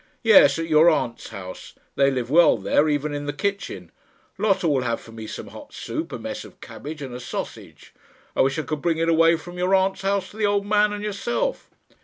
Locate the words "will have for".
4.67-5.11